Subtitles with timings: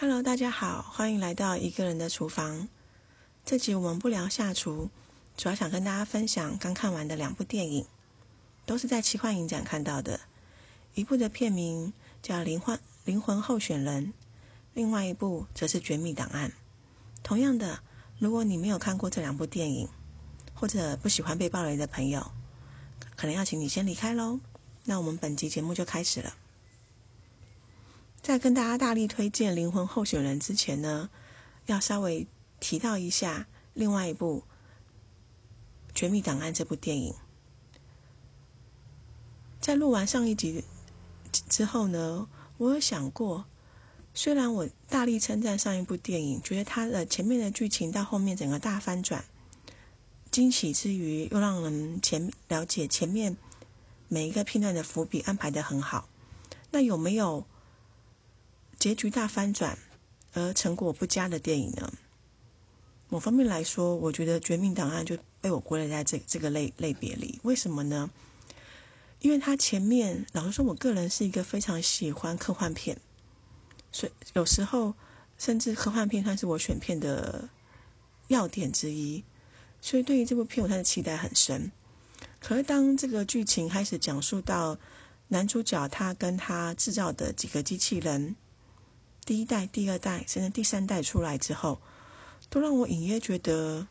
[0.00, 2.68] Hello，大家好，欢迎来到一个人的厨房。
[3.44, 4.90] 这集我们不聊下厨，
[5.36, 7.84] 主要想跟大家分享刚看完的两部电影，
[8.64, 10.20] 都是在奇幻影展看到的。
[10.94, 11.92] 一部的片名
[12.22, 14.06] 叫《灵魂灵魂候选人》，
[14.72, 16.50] 另外一部则是《绝密档案》。
[17.24, 17.80] 同样的，
[18.20, 19.88] 如果你没有看过这两部电影，
[20.54, 22.30] 或者不喜欢被暴雷的朋友，
[23.16, 24.38] 可能要请你先离开喽。
[24.84, 26.32] 那我们本集节目就开始了。
[28.20, 31.08] 在跟大家大力推荐《灵魂候选人》之前呢，
[31.66, 32.26] 要稍微
[32.60, 34.42] 提到一下另外一部
[35.94, 37.14] 《绝密档案》这部电影。
[39.60, 40.62] 在录完上一集
[41.48, 43.46] 之后呢，我有想过，
[44.12, 49.24] 虽然我大力称赞上一部电影，觉得它的前面的剧情到后面整个大翻转，
[50.30, 53.36] 惊喜之余又让人前了解前面
[54.08, 56.08] 每一个片段的伏笔安排的很好，
[56.72, 57.46] 那有没有？
[58.78, 59.76] 结局大翻转
[60.34, 61.92] 而成果不佳的电影呢？
[63.08, 67.40] 某方面来说，我觉得《绝命档案》就被我归类在这这个类类别里。
[67.42, 68.08] 为什么呢？
[69.20, 72.96] 因为它前面老实说，我个人是一个非常喜欢科幻片，
[73.90, 74.94] 所以有时候
[75.38, 77.48] 甚至科幻片算是我选片的
[78.28, 79.24] 要点之一。
[79.80, 81.72] 所以对于这部片，我的期待很深。
[82.40, 84.78] 可是当这个剧情开始讲述到
[85.28, 88.36] 男主角他跟他制造的几个机器人。
[89.28, 91.82] 第一代、第二代，甚至第三代出来之后，
[92.48, 93.86] 都让我隐约觉得，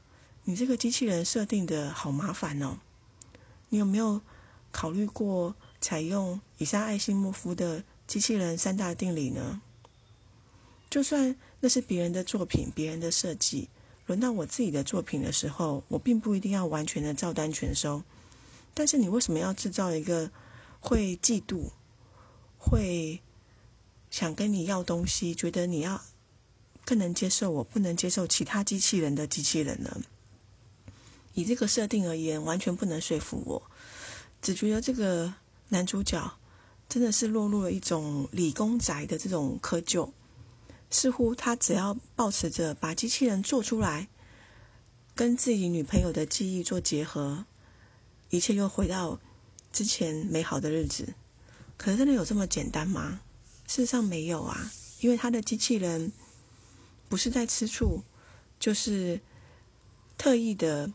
[0.45, 2.79] 你这个机器人设定的好麻烦哦。
[3.69, 4.19] 你有没有
[4.71, 9.61] 考虑过采用以下·艾辛莫夫的机器人三大定理呢？
[10.89, 13.69] 就算那是别人的作品、别人的设计，
[14.07, 18.01] 轮到我自己的作品的时候，我并不一定要完全的照单全收。
[18.73, 20.31] 但是你为什么要制造一个
[20.79, 21.69] 会嫉妒、
[22.57, 23.22] 会？
[24.09, 26.02] 想跟你要东西，觉得你要
[26.86, 30.02] 更能接受我，不能接受其他机器人的机器人呢？
[31.33, 33.62] 以这个设定而言，完全不能说服我。
[34.41, 35.34] 只觉得这个
[35.69, 36.38] 男主角
[36.90, 40.09] 真的是落入了一种理工宅的这种窠臼，
[40.89, 44.07] 似乎他只要保持着把机器人做出来，
[45.13, 47.45] 跟自己女朋友的记忆做结合，
[48.29, 49.19] 一切又回到
[49.72, 51.13] 之前美好的日子。
[51.75, 53.19] 可是真的有这么简单吗？
[53.67, 56.11] 事实上没有啊，因为他的机器人
[57.09, 58.01] 不是在吃醋，
[58.57, 59.19] 就是
[60.17, 60.89] 特意的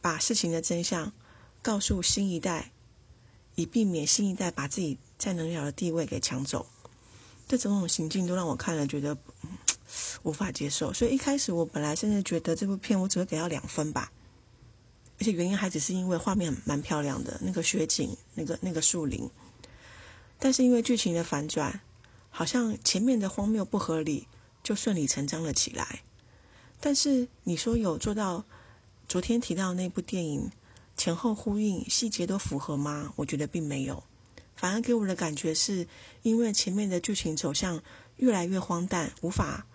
[0.00, 1.12] 把事情的真相
[1.60, 2.70] 告诉新一代，
[3.56, 6.66] 以避免新一代把自己在能聊的地位给抢走。
[7.48, 9.18] 这种种行径都让我看了觉得
[10.22, 14.12] 无法接受，所以一开始我本来甚至觉得这部片我只会给到两分吧，
[15.18, 19.28] 而且原因还只是因为画面蛮漂亮的，那个雪景，那个那个树林，
[20.38, 21.80] 但是因为剧情的反转。
[22.30, 24.28] 好像前面的荒谬不合理
[24.62, 26.02] 就顺理成章了起来，
[26.80, 28.44] 但是你说有做到
[29.08, 30.50] 昨天提到那部电影
[30.96, 33.12] 前后呼应、细节都符合吗？
[33.16, 34.02] 我觉得并没有，
[34.56, 35.86] 反而给我的感觉是
[36.22, 37.82] 因为前面的剧情走向
[38.16, 39.66] 越来越荒诞，无法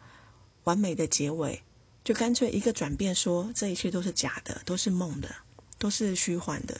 [0.65, 1.63] 完美的结尾，
[2.03, 5.35] 就干脆一个转变，说这一切都是假的，都是梦的，
[5.77, 6.79] 都是虚幻的。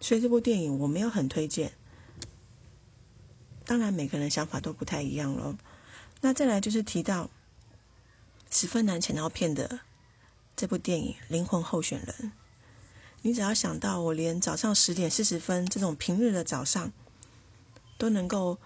[0.00, 1.72] 所以这部电影我没有很推荐。
[3.68, 5.54] 当然，每个人想法都不太一样喽。
[6.22, 7.28] 那再来就是提到
[8.50, 9.80] 十分难抢到片的
[10.56, 12.14] 这部电影《灵魂候选人》，
[13.20, 16.90] 你只要想到我连早上十点四十分这种平日的早上
[17.98, 18.56] 都能够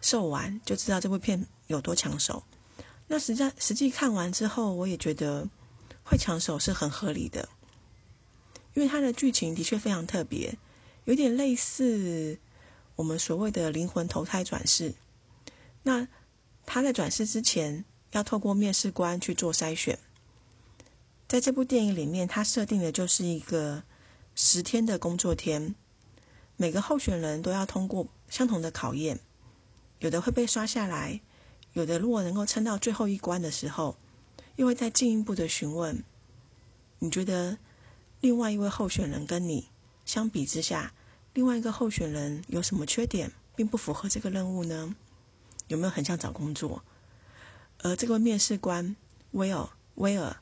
[0.00, 2.42] 售完，就知道这部片有多抢手。
[3.06, 5.48] 那实际实际看完之后，我也觉得
[6.04, 7.48] 会抢手是很合理的，
[8.74, 10.58] 因为它的剧情的确非常特别，
[11.04, 12.40] 有点类似。
[12.96, 14.94] 我们所谓的灵魂投胎转世，
[15.82, 16.06] 那
[16.64, 19.98] 他在转世之前要透过面试官去做筛选。
[21.26, 23.82] 在这部电影里面，他设定的就是一个
[24.34, 25.74] 十天的工作天，
[26.56, 29.18] 每个候选人都要通过相同的考验，
[29.98, 31.20] 有的会被刷下来，
[31.72, 33.96] 有的如果能够撑到最后一关的时候，
[34.56, 36.04] 又会再进一步的询问，
[37.00, 37.58] 你觉得
[38.20, 39.68] 另外一位候选人跟你
[40.04, 40.92] 相比之下？
[41.34, 44.94] 另外一个候选人有什么缺点，并不符合这个任务呢？
[45.66, 46.84] 有没有很想找工作？
[47.78, 48.94] 而这个面试官
[49.32, 50.36] 威尔，威尔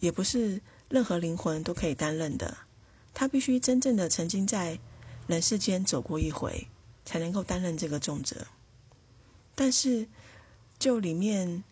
[0.00, 2.58] 也不是任何灵魂都可以担任的，
[3.14, 4.80] 他必须真正的曾经在
[5.28, 6.66] 人世间走过一回，
[7.04, 8.48] 才能够担任这个重责。
[9.54, 10.08] 但是，
[10.80, 11.62] 就里面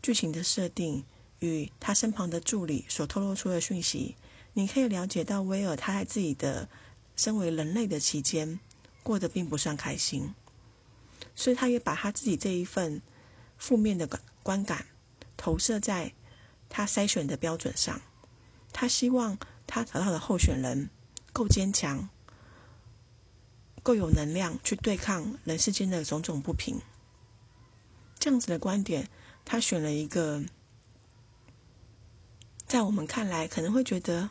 [0.00, 1.04] 剧情的设定
[1.40, 4.16] 与他身旁的助理所透露出的讯息，
[4.54, 6.70] 你可以了解到威尔他在自己的。
[7.16, 8.60] 身为人类的期间，
[9.02, 10.34] 过得并不算开心，
[11.34, 13.00] 所以他也把他自己这一份
[13.56, 14.06] 负面的
[14.42, 14.86] 观感
[15.36, 16.12] 投射在
[16.68, 18.00] 他筛选的标准上。
[18.72, 20.90] 他希望他找到的候选人
[21.32, 22.08] 够坚强、
[23.82, 26.78] 够有能量去对抗人世间的种种不平。
[28.18, 29.08] 这样子的观点，
[29.44, 30.44] 他选了一个，
[32.66, 34.28] 在我们看来可能会觉得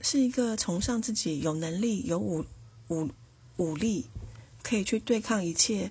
[0.00, 2.44] 是一个崇尚自己有能力、有武
[2.88, 3.08] 武
[3.56, 4.06] 武力，
[4.62, 5.90] 可以去对抗一切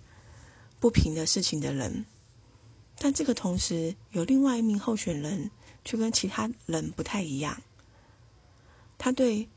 [0.79, 2.05] 不平的事情的人。
[2.97, 5.51] 但这个同时，有另外一名候选人。
[5.83, 7.59] 却跟其他人不太一样。
[8.99, 9.49] 他对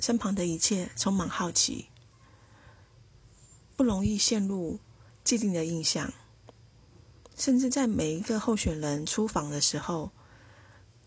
[0.00, 1.88] 身旁的一切充满好奇，
[3.76, 4.78] 不容易陷入
[5.22, 6.10] 既定的印象。
[7.36, 10.10] 甚至在每一个候选人出访的时候，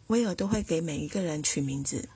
[0.05, 2.07] 威尔都会给每一个人取名字。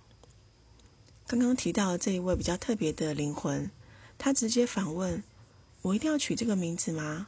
[1.26, 3.72] 刚刚提到这一位比较特别的灵魂，
[4.18, 5.24] 他直接反问
[5.82, 7.28] ：“我一定要取这个名字吗？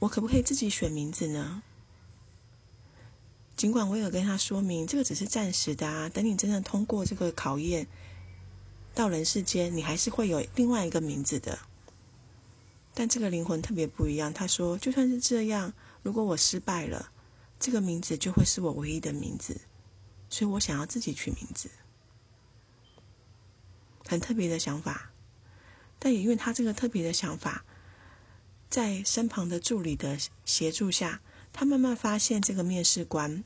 [0.00, 1.62] 我可不可以自己选名字呢？”
[3.56, 7.86] 尽管我有跟他说明，这个只是暂时的啊，等你真正通过这个考验，
[8.94, 11.60] 到人世间，你还是会有另外一个名字的。
[12.92, 15.72] 但这个灵魂特别不一样，他说，就算是这样，
[16.02, 17.12] 如果我失败了，
[17.60, 19.60] 这个名字就会是我唯一的名字，
[20.34, 21.70] 所以我想要自己取名字。
[24.04, 25.12] 很特别的想法，
[26.00, 27.64] 但也因为他这个特别的想法，
[28.68, 31.20] 在身旁的助理的协助下。
[31.52, 33.44] 他慢慢发现，这个面试官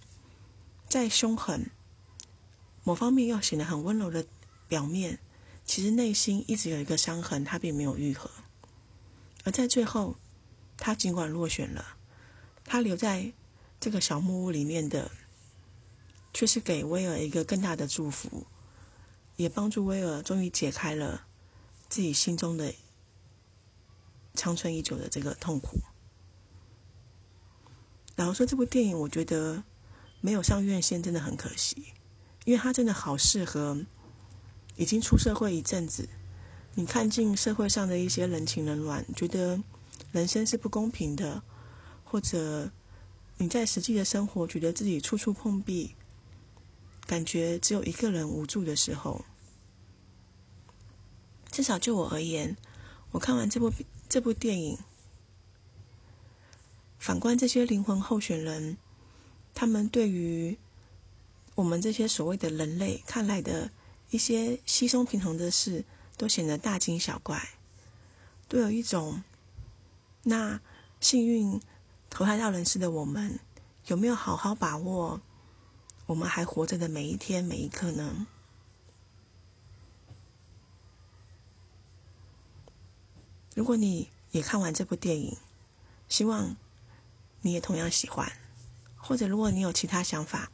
[0.89, 1.71] 在凶狠
[2.85, 4.27] 某方面又显得很温柔的
[4.67, 5.19] 表面，
[5.67, 8.31] 其实内心一直有一个伤痕，他并没有愈合。
[9.45, 10.17] 而在最后，
[10.79, 11.99] 他尽管落选了，
[12.65, 13.35] 他留在
[13.79, 15.11] 这个小木屋里面的，
[16.39, 18.47] 却是给威尔一个更大的祝福，
[19.35, 21.27] 也帮助威尔终于解开了
[21.89, 22.73] 自己心中的
[24.35, 25.81] 长存已久的这个痛苦。
[28.15, 29.65] 然后说这部电影，我觉得
[30.21, 31.87] 没有上院线真的很可惜，
[32.45, 33.85] 因为它真的好适合
[34.77, 36.09] 已经出社会一阵子，
[36.77, 39.61] 你看尽社会上的一些人情冷暖，觉得
[40.13, 41.43] 人生是不公平的，
[42.05, 42.71] 或者
[43.39, 45.97] 你在实际的生活觉得自己处处碰壁，
[47.09, 49.25] 感觉只有一个人无助的时候，
[51.51, 52.55] 至少就我而言，
[53.13, 53.73] 我看完这部
[54.11, 54.79] 这部电影。
[56.99, 58.77] 反观这些灵魂候选人，
[59.55, 60.59] 他们对于
[61.55, 63.71] 我们这些所谓的人类看来的
[64.11, 65.87] 一些稀松平常的事，
[66.19, 67.55] 都显得大惊小怪，
[68.49, 69.23] 都有一种
[70.25, 70.61] 那
[71.01, 71.59] 幸运
[72.11, 73.41] 投胎到人世的我们，
[73.87, 75.23] 有没有好好把握
[76.09, 78.27] 我们还活着的每一天每一刻呢？
[83.55, 85.37] 如果你也看完这部电影，
[86.09, 86.57] 希望。
[87.43, 88.33] 你也同样喜欢，
[88.97, 90.51] 或者如果你有其他想法，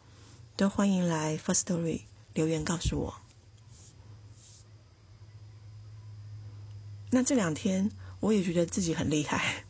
[0.54, 2.02] 都欢迎来 First Story
[2.34, 3.14] 留言告诉我。
[7.10, 7.90] 那这两天
[8.20, 9.64] 我也觉得自己很厉害，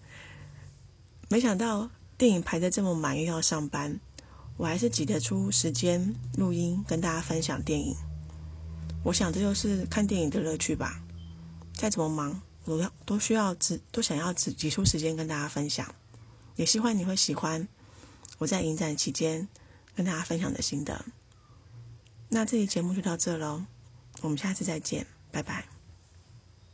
[1.31, 1.88] 没想到
[2.19, 4.00] 电影排的这么满，又要上班，
[4.56, 7.94] 我还是挤得出时间录音跟大家分享电影。
[9.02, 11.02] 我想这就是看电影的乐趣吧。
[11.72, 15.94] 再怎么忙，我要都需要只都想要只挤出时间跟大家分享。
[16.56, 17.67] 也希望你会喜欢
[18.38, 19.48] 我在影展期间
[19.94, 21.05] 跟大家分享的心得。
[22.29, 23.64] 那这期节目就到这喽，
[24.22, 25.73] 我们下次再见，拜拜。